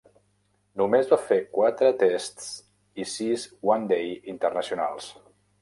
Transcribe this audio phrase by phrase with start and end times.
[0.81, 2.49] Només va fer quatre Tests
[3.05, 5.17] i sis One Day internacionals.